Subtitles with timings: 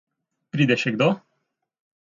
[0.55, 1.11] Pride še kdo?